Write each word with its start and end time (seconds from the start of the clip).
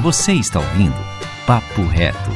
Você 0.00 0.32
está 0.34 0.60
ouvindo 0.60 0.94
Papo 1.44 1.82
Reto. 1.82 2.30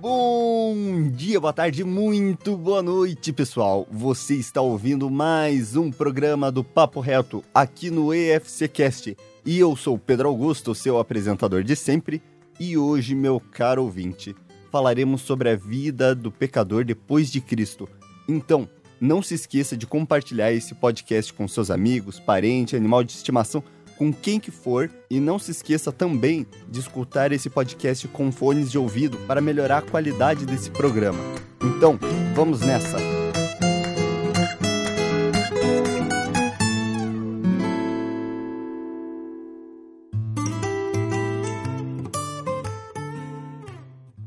Bom 0.00 1.08
dia, 1.12 1.38
boa 1.38 1.52
tarde, 1.52 1.84
muito 1.84 2.56
boa 2.56 2.82
noite, 2.82 3.32
pessoal. 3.32 3.86
Você 3.92 4.34
está 4.34 4.60
ouvindo 4.60 5.08
mais 5.08 5.76
um 5.76 5.92
programa 5.92 6.50
do 6.50 6.64
Papo 6.64 6.98
Reto 6.98 7.44
aqui 7.54 7.92
no 7.92 8.12
EFC 8.12 8.66
Cast. 8.66 9.16
E 9.46 9.56
eu 9.56 9.76
sou 9.76 9.96
Pedro 9.96 10.28
Augusto, 10.28 10.74
seu 10.74 10.98
apresentador 10.98 11.62
de 11.62 11.76
sempre, 11.76 12.20
e 12.62 12.78
hoje, 12.78 13.12
meu 13.12 13.40
caro 13.40 13.82
ouvinte, 13.82 14.36
falaremos 14.70 15.22
sobre 15.22 15.50
a 15.50 15.56
vida 15.56 16.14
do 16.14 16.30
pecador 16.30 16.84
depois 16.84 17.28
de 17.28 17.40
Cristo. 17.40 17.88
Então, 18.28 18.68
não 19.00 19.20
se 19.20 19.34
esqueça 19.34 19.76
de 19.76 19.84
compartilhar 19.84 20.52
esse 20.52 20.72
podcast 20.76 21.32
com 21.32 21.48
seus 21.48 21.72
amigos, 21.72 22.20
parente, 22.20 22.76
animal 22.76 23.02
de 23.02 23.10
estimação, 23.10 23.64
com 23.98 24.12
quem 24.12 24.38
que 24.38 24.52
for, 24.52 24.88
e 25.10 25.18
não 25.18 25.40
se 25.40 25.50
esqueça 25.50 25.90
também 25.90 26.46
de 26.68 26.78
escutar 26.78 27.32
esse 27.32 27.50
podcast 27.50 28.06
com 28.06 28.30
fones 28.30 28.70
de 28.70 28.78
ouvido 28.78 29.18
para 29.26 29.40
melhorar 29.40 29.78
a 29.78 29.82
qualidade 29.82 30.46
desse 30.46 30.70
programa. 30.70 31.18
Então, 31.60 31.98
vamos 32.32 32.60
nessa! 32.60 33.21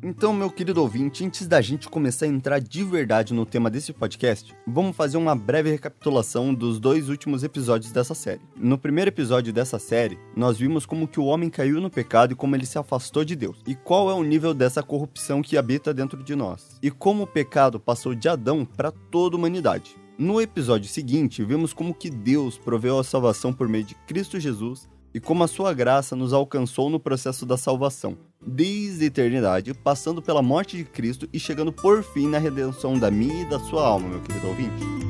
Então, 0.08 0.32
meu 0.32 0.52
querido 0.52 0.84
ouvinte, 0.84 1.26
antes 1.26 1.48
da 1.48 1.60
gente 1.60 1.90
começar 1.90 2.28
a 2.28 2.30
entrar 2.30 2.62
de 2.62 2.84
verdade 2.84 3.34
no 3.34 3.44
tema 3.44 3.72
desse 3.72 3.92
podcast, 3.92 4.56
vamos 4.68 4.96
fazer 4.96 5.18
uma 5.18 5.36
breve 5.36 5.72
recapitulação 5.72 6.54
dos 6.54 6.80
dois 6.80 7.10
últimos 7.10 7.44
episódios 7.44 7.92
dessa 7.92 8.14
série. 8.14 8.42
No 8.56 8.78
primeiro 8.78 9.10
episódio 9.10 9.52
dessa 9.52 9.80
série, 9.80 10.20
nós 10.38 10.60
vimos 10.60 10.86
como 10.86 11.08
que 11.08 11.20
o 11.20 11.26
homem 11.26 11.50
caiu 11.50 11.82
no 11.82 11.90
pecado 11.90 12.34
e 12.34 12.36
como 12.36 12.56
ele 12.56 12.68
se 12.68 12.78
afastou 12.78 13.26
de 13.26 13.36
Deus, 13.36 13.64
e 13.66 13.74
qual 13.74 14.08
é 14.12 14.14
o 14.14 14.22
nível 14.22 14.54
dessa 14.54 14.84
corrupção 14.84 15.42
que 15.42 15.58
habita 15.58 15.92
dentro 15.92 16.22
de 16.22 16.36
nós, 16.36 16.78
e 16.84 16.92
como 16.92 17.24
o 17.24 17.28
pecado 17.28 17.80
passou 17.80 18.14
de 18.14 18.30
Adão 18.30 18.64
para 18.64 18.92
toda 18.92 19.36
a 19.36 19.40
humanidade. 19.40 19.96
No 20.20 20.40
episódio 20.40 20.88
seguinte, 20.88 21.44
vimos 21.44 21.74
como 21.74 21.96
que 21.96 22.12
Deus 22.12 22.60
proveu 22.60 23.00
a 23.00 23.04
salvação 23.04 23.52
por 23.52 23.68
meio 23.68 23.86
de 23.86 23.96
Cristo 24.06 24.40
Jesus 24.40 24.88
e 25.16 25.20
como 25.22 25.46
a 25.46 25.48
sua 25.48 25.74
graça 25.74 26.14
nos 26.14 26.34
alcançou 26.34 26.90
no 26.90 27.00
processo 27.00 27.46
da 27.46 27.56
salvação, 27.56 28.18
desde 28.46 29.06
a 29.06 29.08
eternidade, 29.08 29.74
passando 29.74 30.22
pela 30.22 30.42
morte 30.42 30.78
de 30.78 30.84
Cristo 30.84 31.28
e 31.34 31.40
chegando 31.40 31.74
por 31.74 32.04
fim 32.04 32.28
na 32.28 32.38
redenção 32.38 32.98
da 32.98 33.10
minha 33.10 33.42
e 33.42 33.50
da 33.50 33.60
sua 33.60 33.86
alma, 33.86 34.08
meu 34.08 34.22
querido 34.22 34.48
ouvinte. 34.48 35.06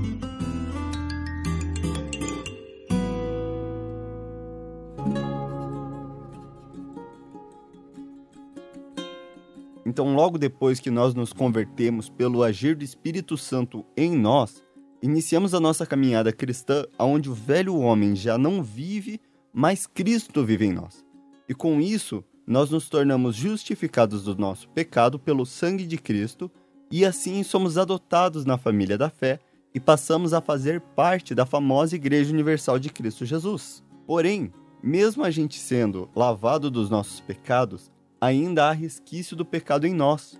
Então, 9.85 10.13
logo 10.13 10.37
depois 10.37 10.79
que 10.79 10.89
nós 10.89 11.13
nos 11.13 11.31
convertemos 11.31 12.09
pelo 12.09 12.43
agir 12.43 12.75
do 12.75 12.83
Espírito 12.83 13.37
Santo 13.37 13.85
em 13.95 14.17
nós, 14.17 14.63
iniciamos 15.01 15.53
a 15.53 15.59
nossa 15.59 15.85
caminhada 15.85 16.33
cristã 16.33 16.83
onde 16.99 17.29
o 17.29 17.33
velho 17.33 17.77
homem 17.77 18.15
já 18.15 18.37
não 18.37 18.63
vive, 18.63 19.21
mas 19.53 19.87
Cristo 19.87 20.43
vive 20.43 20.65
em 20.65 20.73
nós. 20.73 21.05
E 21.47 21.53
com 21.53 21.79
isso, 21.79 22.25
nós 22.47 22.69
nos 22.69 22.87
tornamos 22.89 23.35
justificados 23.35 24.23
do 24.23 24.35
nosso 24.35 24.69
pecado 24.69 25.17
pelo 25.17 25.45
sangue 25.45 25.85
de 25.85 25.97
Cristo 25.97 26.51
e 26.91 27.03
assim 27.03 27.41
somos 27.43 27.77
adotados 27.77 28.45
na 28.45 28.57
família 28.57 28.97
da 28.97 29.09
fé 29.09 29.39
e 29.73 29.79
passamos 29.79 30.33
a 30.33 30.39
fazer 30.39 30.79
parte 30.79 31.33
da 31.33 31.45
famosa 31.45 31.95
Igreja 31.95 32.31
Universal 32.31 32.79
de 32.79 32.89
Cristo 32.89 33.25
Jesus. 33.25 33.83
Porém, 34.05 34.53
mesmo 34.81 35.23
a 35.23 35.31
gente 35.31 35.59
sendo 35.59 36.09
lavado 36.15 36.69
dos 36.69 36.89
nossos 36.89 37.19
pecados, 37.19 37.91
ainda 38.21 38.69
há 38.69 38.71
resquício 38.71 39.35
do 39.35 39.43
pecado 39.43 39.87
em 39.87 39.93
nós. 39.93 40.39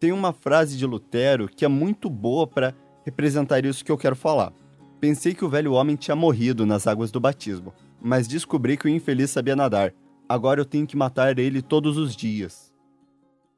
Tem 0.00 0.10
uma 0.10 0.32
frase 0.32 0.76
de 0.76 0.86
Lutero 0.86 1.46
que 1.46 1.64
é 1.64 1.68
muito 1.68 2.08
boa 2.08 2.46
para 2.46 2.74
representar 3.04 3.64
isso 3.64 3.84
que 3.84 3.92
eu 3.92 3.98
quero 3.98 4.16
falar. 4.16 4.52
Pensei 4.98 5.34
que 5.34 5.44
o 5.44 5.48
velho 5.48 5.72
homem 5.72 5.96
tinha 5.96 6.16
morrido 6.16 6.64
nas 6.64 6.86
águas 6.86 7.10
do 7.10 7.20
batismo, 7.20 7.74
mas 8.00 8.26
descobri 8.26 8.76
que 8.76 8.86
o 8.86 8.88
infeliz 8.88 9.30
sabia 9.30 9.54
nadar. 9.54 9.92
Agora 10.32 10.62
eu 10.62 10.64
tenho 10.64 10.86
que 10.86 10.96
matar 10.96 11.38
ele 11.38 11.60
todos 11.60 11.98
os 11.98 12.16
dias. 12.16 12.72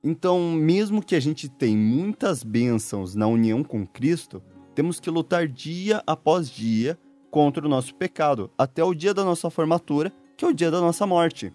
Então, 0.03 0.51
mesmo 0.51 1.01
que 1.01 1.15
a 1.15 1.21
gente 1.21 1.49
tenha 1.49 1.79
muitas 1.79 2.43
bênçãos 2.43 3.15
na 3.15 3.29
união 3.29 3.63
com 3.63 3.87
Cristo, 3.87 4.43
temos 4.75 4.99
que 4.99 5.09
lutar 5.09 5.47
dia 5.47 6.03
após 6.05 6.51
dia 6.51 6.99
contra 7.31 7.65
o 7.65 7.69
nosso 7.69 7.95
pecado, 7.95 8.51
até 8.59 8.83
o 8.83 8.93
dia 8.93 9.15
da 9.15 9.23
nossa 9.23 9.49
formatura, 9.51 10.13
que 10.37 10.45
é 10.45 10.49
o 10.49 10.53
dia 10.53 10.69
da 10.69 10.81
nossa 10.81 11.07
morte. 11.07 11.53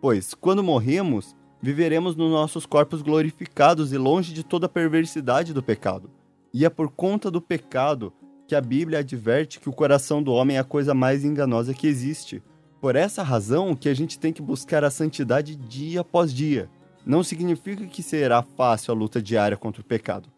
Pois, 0.00 0.32
quando 0.32 0.64
morremos, 0.64 1.36
viveremos 1.60 2.16
nos 2.16 2.30
nossos 2.30 2.64
corpos 2.64 3.02
glorificados 3.02 3.92
e 3.92 3.98
longe 3.98 4.32
de 4.32 4.42
toda 4.42 4.64
a 4.64 4.70
perversidade 4.70 5.52
do 5.52 5.62
pecado. 5.62 6.10
E 6.50 6.64
é 6.64 6.70
por 6.70 6.88
conta 6.90 7.30
do 7.30 7.42
pecado 7.42 8.10
que 8.48 8.54
a 8.54 8.60
Bíblia 8.62 9.00
adverte 9.00 9.60
que 9.60 9.68
o 9.68 9.74
coração 9.74 10.22
do 10.22 10.32
homem 10.32 10.56
é 10.56 10.60
a 10.60 10.64
coisa 10.64 10.94
mais 10.94 11.26
enganosa 11.26 11.74
que 11.74 11.86
existe. 11.86 12.42
Por 12.82 12.96
essa 12.96 13.22
razão 13.22 13.76
que 13.76 13.88
a 13.88 13.94
gente 13.94 14.18
tem 14.18 14.32
que 14.32 14.42
buscar 14.42 14.82
a 14.82 14.90
santidade 14.90 15.54
dia 15.54 16.00
após 16.00 16.34
dia. 16.34 16.68
Não 17.06 17.22
significa 17.22 17.86
que 17.86 18.02
será 18.02 18.42
fácil 18.42 18.92
a 18.92 18.96
luta 18.96 19.22
diária 19.22 19.56
contra 19.56 19.80
o 19.80 19.84
pecado. 19.84 20.28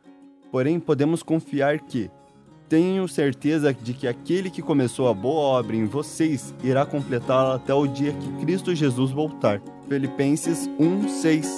Porém, 0.52 0.78
podemos 0.78 1.22
confiar 1.22 1.80
que 1.80 2.10
tenho 2.68 3.08
certeza 3.08 3.72
de 3.72 3.94
que 3.94 4.06
aquele 4.06 4.50
que 4.50 4.60
começou 4.60 5.08
a 5.08 5.14
boa 5.14 5.58
obra 5.58 5.74
em 5.74 5.86
vocês 5.86 6.54
irá 6.62 6.84
completá-la 6.84 7.54
até 7.54 7.72
o 7.72 7.86
dia 7.86 8.12
que 8.12 8.44
Cristo 8.44 8.74
Jesus 8.74 9.10
voltar. 9.10 9.62
Filipenses 9.88 10.68
1:6. 10.78 11.48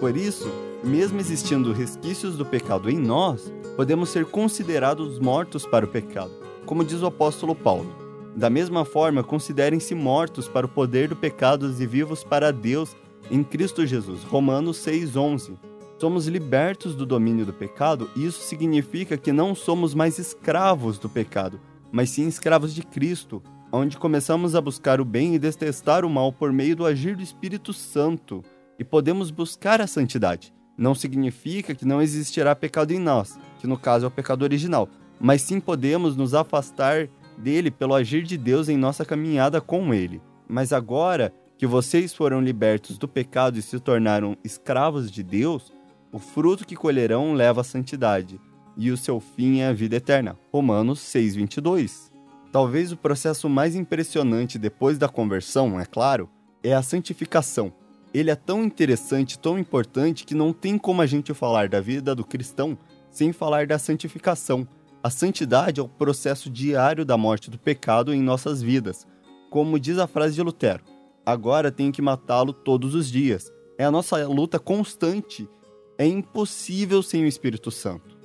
Por 0.00 0.16
isso, 0.16 0.50
mesmo 0.84 1.18
existindo 1.18 1.72
resquícios 1.72 2.36
do 2.36 2.46
pecado 2.46 2.88
em 2.88 2.98
nós, 2.98 3.52
podemos 3.76 4.10
ser 4.10 4.26
considerados 4.26 5.18
mortos 5.18 5.66
para 5.66 5.84
o 5.84 5.88
pecado, 5.88 6.30
como 6.64 6.84
diz 6.84 7.02
o 7.02 7.06
apóstolo 7.06 7.54
Paulo. 7.54 8.08
Da 8.36 8.48
mesma 8.48 8.84
forma, 8.84 9.24
considerem-se 9.24 9.94
mortos 9.94 10.46
para 10.46 10.66
o 10.66 10.68
poder 10.68 11.08
do 11.08 11.16
pecado 11.16 11.68
e 11.68 11.86
vivos 11.86 12.22
para 12.22 12.52
Deus 12.52 12.94
em 13.30 13.42
Cristo 13.42 13.84
Jesus. 13.84 14.22
Romanos 14.22 14.76
6:11. 14.78 15.58
Somos 15.98 16.28
libertos 16.28 16.94
do 16.94 17.04
domínio 17.04 17.44
do 17.44 17.52
pecado 17.52 18.08
e 18.14 18.24
isso 18.24 18.40
significa 18.40 19.16
que 19.16 19.32
não 19.32 19.56
somos 19.56 19.94
mais 19.94 20.18
escravos 20.20 20.96
do 20.96 21.08
pecado, 21.08 21.60
mas 21.90 22.10
sim 22.10 22.28
escravos 22.28 22.72
de 22.72 22.82
Cristo, 22.82 23.42
onde 23.72 23.98
começamos 23.98 24.54
a 24.54 24.60
buscar 24.60 25.00
o 25.00 25.04
bem 25.04 25.34
e 25.34 25.38
detestar 25.40 26.04
o 26.04 26.10
mal 26.10 26.32
por 26.32 26.52
meio 26.52 26.76
do 26.76 26.86
agir 26.86 27.16
do 27.16 27.22
Espírito 27.22 27.72
Santo 27.72 28.44
e 28.78 28.84
podemos 28.84 29.32
buscar 29.32 29.80
a 29.80 29.86
santidade. 29.88 30.54
Não 30.78 30.94
significa 30.94 31.74
que 31.74 31.84
não 31.84 32.00
existirá 32.00 32.54
pecado 32.54 32.92
em 32.92 33.00
nós, 33.00 33.36
que 33.58 33.66
no 33.66 33.76
caso 33.76 34.04
é 34.04 34.08
o 34.08 34.12
pecado 34.12 34.42
original, 34.42 34.88
mas 35.20 35.42
sim 35.42 35.58
podemos 35.58 36.16
nos 36.16 36.34
afastar 36.34 37.08
dele 37.36 37.68
pelo 37.68 37.94
agir 37.94 38.22
de 38.22 38.38
Deus 38.38 38.68
em 38.68 38.76
nossa 38.76 39.04
caminhada 39.04 39.60
com 39.60 39.92
ele. 39.92 40.22
Mas 40.48 40.72
agora 40.72 41.34
que 41.56 41.66
vocês 41.66 42.14
foram 42.14 42.40
libertos 42.40 42.96
do 42.96 43.08
pecado 43.08 43.58
e 43.58 43.62
se 43.62 43.80
tornaram 43.80 44.36
escravos 44.44 45.10
de 45.10 45.24
Deus, 45.24 45.72
o 46.12 46.20
fruto 46.20 46.64
que 46.64 46.76
colherão 46.76 47.34
leva 47.34 47.62
à 47.62 47.64
santidade, 47.64 48.40
e 48.76 48.92
o 48.92 48.96
seu 48.96 49.18
fim 49.18 49.58
é 49.58 49.66
a 49.66 49.72
vida 49.72 49.96
eterna. 49.96 50.38
Romanos 50.52 51.00
6:22. 51.00 52.12
Talvez 52.52 52.92
o 52.92 52.96
processo 52.96 53.48
mais 53.48 53.74
impressionante 53.74 54.60
depois 54.60 54.96
da 54.96 55.08
conversão, 55.08 55.80
é 55.80 55.84
claro, 55.84 56.30
é 56.62 56.72
a 56.72 56.82
santificação 56.82 57.72
ele 58.18 58.30
é 58.30 58.34
tão 58.34 58.64
interessante, 58.64 59.38
tão 59.38 59.58
importante, 59.58 60.24
que 60.24 60.34
não 60.34 60.52
tem 60.52 60.78
como 60.78 61.02
a 61.02 61.06
gente 61.06 61.34
falar 61.34 61.68
da 61.68 61.80
vida 61.80 62.14
do 62.14 62.24
cristão 62.24 62.76
sem 63.10 63.32
falar 63.32 63.66
da 63.66 63.78
santificação. 63.78 64.66
A 65.02 65.10
santidade 65.10 65.80
é 65.80 65.82
o 65.82 65.88
processo 65.88 66.50
diário 66.50 67.04
da 67.04 67.16
morte 67.16 67.50
do 67.50 67.58
pecado 67.58 68.12
em 68.12 68.20
nossas 68.20 68.60
vidas. 68.60 69.06
Como 69.50 69.78
diz 69.78 69.98
a 69.98 70.06
frase 70.06 70.34
de 70.34 70.42
Lutero, 70.42 70.82
agora 71.24 71.70
tenho 71.70 71.92
que 71.92 72.02
matá-lo 72.02 72.52
todos 72.52 72.94
os 72.94 73.10
dias. 73.10 73.52
É 73.78 73.84
a 73.84 73.90
nossa 73.90 74.26
luta 74.26 74.58
constante. 74.58 75.48
É 75.96 76.06
impossível 76.06 77.02
sem 77.02 77.24
o 77.24 77.28
Espírito 77.28 77.70
Santo. 77.70 78.16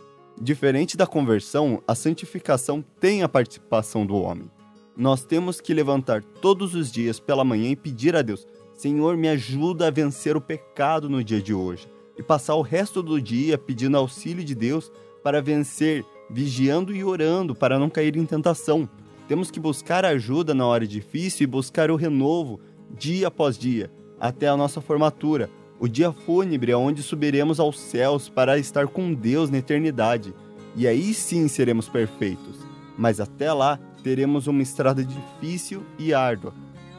Diferente 0.42 0.98
da 0.98 1.06
conversão, 1.06 1.81
a 1.88 1.94
santificação 1.94 2.84
tem 3.00 3.22
a 3.22 3.30
participação 3.30 4.06
do 4.06 4.16
homem. 4.16 4.50
Nós 4.98 5.24
temos 5.24 5.62
que 5.62 5.74
levantar 5.74 6.24
todos 6.24 6.75
os 6.75 6.92
dias 6.92 7.19
pela 7.19 7.44
manhã 7.44 7.69
e 7.69 7.75
pedir 7.75 8.16
a 8.16 8.22
Deus: 8.22 8.48
Senhor, 8.73 9.15
me 9.15 9.29
ajuda 9.29 9.87
a 9.87 9.91
vencer 9.91 10.35
o 10.35 10.41
pecado 10.41 11.09
no 11.09 11.23
dia 11.23 11.41
de 11.41 11.53
hoje 11.53 11.87
e 12.17 12.23
passar 12.23 12.55
o 12.55 12.61
resto 12.61 13.01
do 13.01 13.21
dia 13.21 13.57
pedindo 13.57 13.97
auxílio 13.97 14.43
de 14.43 14.53
Deus 14.55 14.91
para 15.23 15.41
vencer, 15.41 16.05
vigiando 16.29 16.95
e 16.95 17.03
orando 17.03 17.55
para 17.55 17.79
não 17.79 17.89
cair 17.89 18.17
em 18.17 18.25
tentação. 18.25 18.89
Temos 19.27 19.49
que 19.49 19.59
buscar 19.59 20.03
ajuda 20.05 20.53
na 20.53 20.65
hora 20.65 20.85
difícil 20.85 21.45
e 21.45 21.47
buscar 21.47 21.89
o 21.89 21.95
renovo 21.95 22.59
dia 22.89 23.27
após 23.27 23.57
dia, 23.57 23.91
até 24.19 24.47
a 24.47 24.57
nossa 24.57 24.81
formatura, 24.81 25.49
o 25.79 25.87
dia 25.87 26.11
fúnebre 26.11 26.73
onde 26.73 27.01
subiremos 27.01 27.59
aos 27.59 27.79
céus 27.79 28.29
para 28.29 28.57
estar 28.57 28.87
com 28.87 29.13
Deus 29.13 29.49
na 29.49 29.57
eternidade. 29.57 30.33
E 30.75 30.87
aí 30.87 31.13
sim 31.13 31.47
seremos 31.47 31.87
perfeitos. 31.87 32.59
Mas 32.97 33.19
até 33.19 33.51
lá 33.51 33.79
teremos 34.03 34.47
uma 34.47 34.61
estrada 34.61 35.03
difícil 35.03 35.83
e 35.97 36.13
árdua, 36.13 36.53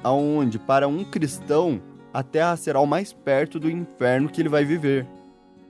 aonde 0.05 0.59
para 0.59 0.87
um 0.87 1.03
cristão 1.03 1.81
a 2.13 2.23
terra 2.23 2.57
será 2.57 2.79
o 2.79 2.87
mais 2.87 3.13
perto 3.13 3.59
do 3.59 3.69
inferno 3.69 4.29
que 4.29 4.41
ele 4.41 4.49
vai 4.49 4.65
viver. 4.65 5.05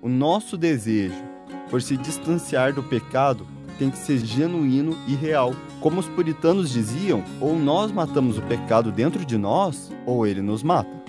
O 0.02 0.08
nosso 0.08 0.58
desejo 0.58 1.22
por 1.70 1.81
se 1.81 1.96
distanciar 1.96 2.75
do 2.75 2.82
pecado 2.82 3.46
tem 3.78 3.90
que 3.90 3.98
ser 3.98 4.19
genuíno 4.19 4.96
e 5.08 5.14
real. 5.14 5.54
Como 5.81 6.00
os 6.00 6.08
puritanos 6.08 6.70
diziam, 6.70 7.25
ou 7.40 7.58
nós 7.58 7.90
matamos 7.90 8.36
o 8.36 8.42
pecado 8.42 8.92
dentro 8.92 9.25
de 9.25 9.38
nós, 9.38 9.90
ou 10.06 10.26
ele 10.26 10.42
nos 10.42 10.62
mata. 10.62 11.03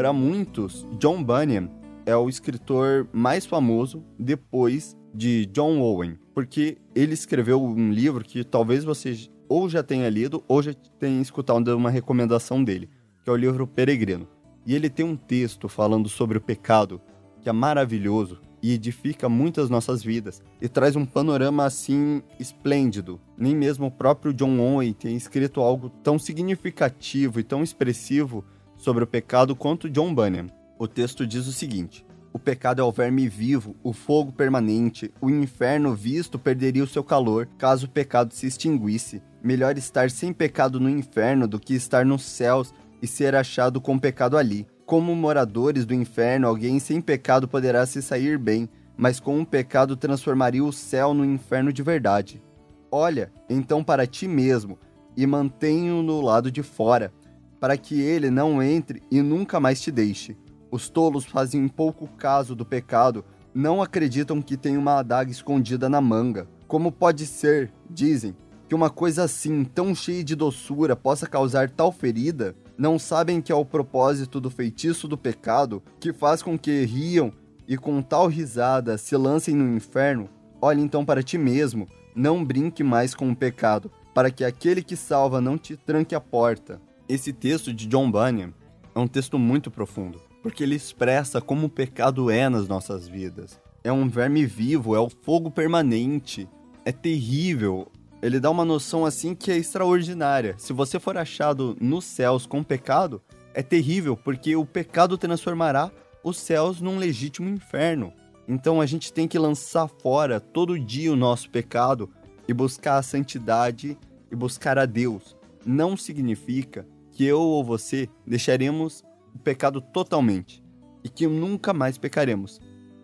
Para 0.00 0.14
muitos, 0.14 0.86
John 0.98 1.22
Bunyan 1.22 1.68
é 2.06 2.16
o 2.16 2.26
escritor 2.26 3.06
mais 3.12 3.44
famoso 3.44 4.02
depois 4.18 4.96
de 5.12 5.44
John 5.52 5.78
Owen, 5.78 6.16
porque 6.32 6.78
ele 6.94 7.12
escreveu 7.12 7.62
um 7.62 7.92
livro 7.92 8.24
que 8.24 8.42
talvez 8.42 8.82
você 8.82 9.28
ou 9.46 9.68
já 9.68 9.82
tenha 9.82 10.08
lido 10.08 10.42
ou 10.48 10.62
já 10.62 10.72
tenha 10.98 11.20
escutado 11.20 11.76
uma 11.76 11.90
recomendação 11.90 12.64
dele, 12.64 12.88
que 13.22 13.28
é 13.28 13.32
o 13.34 13.36
livro 13.36 13.66
Peregrino. 13.66 14.26
E 14.64 14.74
ele 14.74 14.88
tem 14.88 15.04
um 15.04 15.16
texto 15.16 15.68
falando 15.68 16.08
sobre 16.08 16.38
o 16.38 16.40
pecado 16.40 16.98
que 17.42 17.50
é 17.50 17.52
maravilhoso 17.52 18.40
e 18.62 18.72
edifica 18.72 19.28
muitas 19.28 19.68
nossas 19.68 20.02
vidas 20.02 20.42
e 20.62 20.66
traz 20.66 20.96
um 20.96 21.04
panorama 21.04 21.66
assim 21.66 22.22
esplêndido. 22.38 23.20
Nem 23.36 23.54
mesmo 23.54 23.88
o 23.88 23.90
próprio 23.90 24.32
John 24.32 24.58
Owen 24.60 24.94
tem 24.94 25.14
escrito 25.14 25.60
algo 25.60 25.90
tão 26.02 26.18
significativo 26.18 27.38
e 27.38 27.44
tão 27.44 27.62
expressivo 27.62 28.42
sobre 28.80 29.04
o 29.04 29.06
pecado 29.06 29.54
quanto 29.54 29.90
John 29.90 30.14
Bunyan. 30.14 30.46
O 30.78 30.88
texto 30.88 31.26
diz 31.26 31.46
o 31.46 31.52
seguinte: 31.52 32.04
O 32.32 32.38
pecado 32.38 32.80
é 32.80 32.84
o 32.84 32.90
verme 32.90 33.28
vivo, 33.28 33.76
o 33.82 33.92
fogo 33.92 34.32
permanente, 34.32 35.12
o 35.20 35.28
inferno 35.28 35.94
visto 35.94 36.38
perderia 36.38 36.82
o 36.82 36.88
seu 36.88 37.04
calor 37.04 37.46
caso 37.58 37.86
o 37.86 37.90
pecado 37.90 38.32
se 38.32 38.46
extinguisse. 38.46 39.22
Melhor 39.42 39.76
estar 39.76 40.10
sem 40.10 40.32
pecado 40.32 40.80
no 40.80 40.88
inferno 40.88 41.46
do 41.46 41.60
que 41.60 41.74
estar 41.74 42.04
nos 42.04 42.22
céus 42.22 42.74
e 43.02 43.06
ser 43.06 43.34
achado 43.34 43.80
com 43.80 43.98
pecado 43.98 44.36
ali. 44.36 44.66
Como 44.86 45.14
moradores 45.14 45.84
do 45.84 45.94
inferno, 45.94 46.48
alguém 46.48 46.78
sem 46.78 47.00
pecado 47.00 47.46
poderá 47.46 47.84
se 47.86 48.02
sair 48.02 48.38
bem, 48.38 48.68
mas 48.96 49.20
com 49.20 49.38
um 49.38 49.44
pecado 49.44 49.96
transformaria 49.96 50.64
o 50.64 50.72
céu 50.72 51.14
no 51.14 51.24
inferno 51.24 51.72
de 51.72 51.82
verdade. 51.82 52.42
Olha, 52.90 53.30
então 53.48 53.84
para 53.84 54.06
ti 54.06 54.26
mesmo, 54.26 54.78
e 55.16 55.26
mantenha-o 55.26 56.02
no 56.02 56.20
lado 56.20 56.50
de 56.50 56.62
fora, 56.62 57.12
para 57.60 57.76
que 57.76 58.00
ele 58.00 58.30
não 58.30 58.62
entre 58.62 59.02
e 59.10 59.20
nunca 59.20 59.60
mais 59.60 59.80
te 59.80 59.90
deixe. 59.90 60.36
Os 60.70 60.88
tolos 60.88 61.26
fazem 61.26 61.68
pouco 61.68 62.08
caso 62.16 62.56
do 62.56 62.64
pecado, 62.64 63.24
não 63.52 63.82
acreditam 63.82 64.40
que 64.40 64.56
tem 64.56 64.76
uma 64.76 64.98
adaga 65.00 65.30
escondida 65.30 65.88
na 65.88 66.00
manga. 66.00 66.48
Como 66.66 66.90
pode 66.90 67.26
ser, 67.26 67.72
dizem, 67.88 68.34
que 68.68 68.74
uma 68.74 68.88
coisa 68.88 69.24
assim, 69.24 69.64
tão 69.64 69.94
cheia 69.94 70.22
de 70.22 70.36
doçura, 70.36 70.94
possa 70.94 71.26
causar 71.26 71.68
tal 71.68 71.90
ferida? 71.90 72.54
Não 72.78 72.98
sabem 72.98 73.42
que 73.42 73.50
é 73.50 73.54
o 73.54 73.64
propósito 73.64 74.40
do 74.40 74.48
feitiço 74.48 75.08
do 75.08 75.18
pecado 75.18 75.82
que 75.98 76.12
faz 76.12 76.40
com 76.40 76.56
que 76.56 76.84
riam 76.84 77.32
e 77.66 77.76
com 77.76 78.00
tal 78.00 78.28
risada 78.28 78.96
se 78.96 79.16
lancem 79.16 79.56
no 79.56 79.76
inferno? 79.76 80.30
Olhe 80.62 80.80
então 80.80 81.04
para 81.04 81.22
ti 81.22 81.36
mesmo, 81.36 81.88
não 82.14 82.44
brinque 82.44 82.84
mais 82.84 83.12
com 83.12 83.28
o 83.30 83.36
pecado, 83.36 83.90
para 84.14 84.30
que 84.30 84.44
aquele 84.44 84.82
que 84.82 84.96
salva 84.96 85.40
não 85.40 85.58
te 85.58 85.76
tranque 85.76 86.14
a 86.14 86.20
porta. 86.20 86.80
Esse 87.10 87.32
texto 87.32 87.74
de 87.74 87.88
John 87.88 88.08
Bunyan 88.08 88.52
é 88.94 88.98
um 89.00 89.08
texto 89.08 89.36
muito 89.36 89.68
profundo, 89.68 90.22
porque 90.44 90.62
ele 90.62 90.76
expressa 90.76 91.40
como 91.40 91.66
o 91.66 91.68
pecado 91.68 92.30
é 92.30 92.48
nas 92.48 92.68
nossas 92.68 93.08
vidas. 93.08 93.58
É 93.82 93.90
um 93.90 94.08
verme 94.08 94.46
vivo, 94.46 94.94
é 94.94 95.00
o 95.00 95.10
fogo 95.10 95.50
permanente, 95.50 96.48
é 96.84 96.92
terrível. 96.92 97.90
Ele 98.22 98.38
dá 98.38 98.48
uma 98.48 98.64
noção 98.64 99.04
assim 99.04 99.34
que 99.34 99.50
é 99.50 99.56
extraordinária. 99.56 100.54
Se 100.56 100.72
você 100.72 101.00
for 101.00 101.18
achado 101.18 101.76
nos 101.80 102.04
céus 102.04 102.46
com 102.46 102.62
pecado, 102.62 103.20
é 103.54 103.60
terrível, 103.60 104.16
porque 104.16 104.54
o 104.54 104.64
pecado 104.64 105.18
transformará 105.18 105.90
os 106.22 106.38
céus 106.38 106.80
num 106.80 106.96
legítimo 106.96 107.48
inferno. 107.48 108.12
Então 108.46 108.80
a 108.80 108.86
gente 108.86 109.12
tem 109.12 109.26
que 109.26 109.36
lançar 109.36 109.88
fora 109.88 110.38
todo 110.38 110.78
dia 110.78 111.12
o 111.12 111.16
nosso 111.16 111.50
pecado 111.50 112.08
e 112.46 112.54
buscar 112.54 112.98
a 112.98 113.02
santidade 113.02 113.98
e 114.30 114.36
buscar 114.36 114.78
a 114.78 114.86
Deus. 114.86 115.36
Não 115.66 115.96
significa 115.96 116.86
que 117.20 117.26
eu 117.26 117.38
ou 117.38 117.62
você 117.62 118.08
deixaremos 118.26 119.04
o 119.34 119.38
pecado 119.38 119.82
totalmente 119.82 120.64
e 121.04 121.08
que 121.10 121.26
nunca 121.26 121.74
mais 121.74 121.98
pecaremos. 121.98 122.58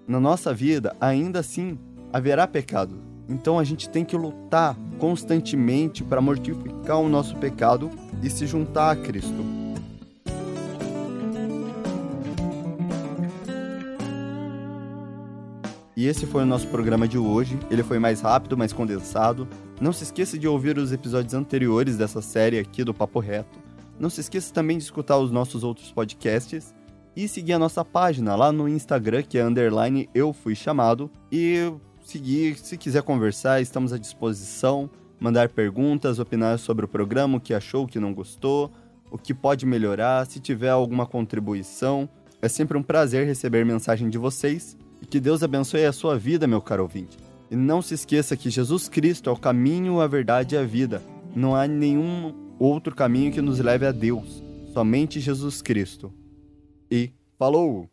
Na 0.08 0.18
nossa 0.18 0.54
vida, 0.54 0.96
ainda 0.98 1.40
assim, 1.40 1.78
haverá 2.10 2.46
pecado. 2.46 2.98
Então 3.28 3.58
a 3.58 3.64
gente 3.64 3.90
tem 3.90 4.06
que 4.06 4.16
lutar 4.16 4.74
constantemente 4.98 6.02
para 6.02 6.22
mortificar 6.22 6.98
o 6.98 7.10
nosso 7.10 7.36
pecado 7.36 7.90
e 8.22 8.30
se 8.30 8.46
juntar 8.46 8.90
a 8.90 8.96
Cristo. 8.96 9.44
E 15.94 16.06
esse 16.06 16.24
foi 16.24 16.44
o 16.44 16.46
nosso 16.46 16.68
programa 16.68 17.06
de 17.06 17.18
hoje. 17.18 17.58
Ele 17.70 17.82
foi 17.82 17.98
mais 17.98 18.22
rápido, 18.22 18.56
mais 18.56 18.72
condensado. 18.72 19.46
Não 19.78 19.92
se 19.92 20.04
esqueça 20.04 20.38
de 20.38 20.48
ouvir 20.48 20.78
os 20.78 20.90
episódios 20.90 21.34
anteriores 21.34 21.98
dessa 21.98 22.22
série 22.22 22.58
aqui 22.58 22.82
do 22.82 22.94
Papo 22.94 23.20
Reto. 23.20 23.65
Não 23.98 24.10
se 24.10 24.20
esqueça 24.20 24.52
também 24.52 24.76
de 24.76 24.84
escutar 24.84 25.18
os 25.18 25.30
nossos 25.30 25.64
outros 25.64 25.90
podcasts 25.90 26.74
e 27.16 27.26
seguir 27.26 27.54
a 27.54 27.58
nossa 27.58 27.82
página 27.82 28.36
lá 28.36 28.52
no 28.52 28.68
Instagram, 28.68 29.22
que 29.22 29.38
é 29.38 29.42
underline 29.42 30.08
eu 30.14 30.34
fui 30.34 30.54
chamado. 30.54 31.10
E 31.32 31.72
seguir, 32.04 32.58
se 32.58 32.76
quiser 32.76 33.02
conversar, 33.02 33.60
estamos 33.62 33.92
à 33.92 33.98
disposição. 33.98 34.90
Mandar 35.18 35.48
perguntas, 35.48 36.18
opinar 36.18 36.58
sobre 36.58 36.84
o 36.84 36.88
programa, 36.88 37.38
o 37.38 37.40
que 37.40 37.54
achou, 37.54 37.84
o 37.84 37.86
que 37.86 37.98
não 37.98 38.12
gostou, 38.12 38.70
o 39.10 39.16
que 39.16 39.32
pode 39.32 39.64
melhorar, 39.64 40.26
se 40.26 40.38
tiver 40.38 40.68
alguma 40.68 41.06
contribuição. 41.06 42.06
É 42.42 42.48
sempre 42.48 42.76
um 42.76 42.82
prazer 42.82 43.26
receber 43.26 43.64
mensagem 43.64 44.10
de 44.10 44.18
vocês 44.18 44.76
e 45.00 45.06
que 45.06 45.18
Deus 45.18 45.42
abençoe 45.42 45.86
a 45.86 45.92
sua 45.92 46.18
vida, 46.18 46.46
meu 46.46 46.60
caro 46.60 46.82
ouvinte. 46.82 47.16
E 47.50 47.56
não 47.56 47.80
se 47.80 47.94
esqueça 47.94 48.36
que 48.36 48.50
Jesus 48.50 48.90
Cristo 48.90 49.30
é 49.30 49.32
o 49.32 49.36
caminho, 49.36 50.00
a 50.00 50.06
verdade 50.06 50.54
e 50.54 50.58
a 50.58 50.64
vida. 50.64 51.02
Não 51.34 51.56
há 51.56 51.66
nenhum 51.66 52.45
outro 52.58 52.94
caminho 52.94 53.32
que 53.32 53.40
nos 53.40 53.58
leve 53.58 53.86
a 53.86 53.92
Deus, 53.92 54.42
somente 54.72 55.20
Jesus 55.20 55.60
Cristo. 55.62 56.12
E 56.90 57.10
falou! 57.38 57.88